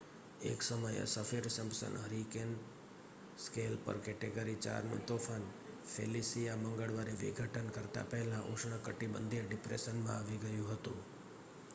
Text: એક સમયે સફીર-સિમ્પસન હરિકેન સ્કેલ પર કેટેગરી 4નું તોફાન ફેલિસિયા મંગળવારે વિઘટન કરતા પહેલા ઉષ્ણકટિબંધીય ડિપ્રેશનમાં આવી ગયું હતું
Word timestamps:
એક 0.43 0.63
સમયે 0.63 1.01
સફીર-સિમ્પસન 1.07 1.97
હરિકેન 2.03 2.53
સ્કેલ 3.37 3.73
પર 3.83 3.99
કેટેગરી 3.99 4.55
4નું 4.67 5.05
તોફાન 5.05 5.45
ફેલિસિયા 5.91 6.57
મંગળવારે 6.63 7.15
વિઘટન 7.21 7.71
કરતા 7.71 8.07
પહેલા 8.09 8.43
ઉષ્ણકટિબંધીય 8.49 9.47
ડિપ્રેશનમાં 9.47 10.17
આવી 10.17 10.41
ગયું 10.43 10.73
હતું 10.73 10.99